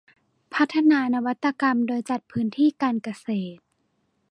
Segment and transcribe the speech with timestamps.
[0.53, 3.61] พัฒนานวัตกรรมโดยจัดพื้นที่การเกษตร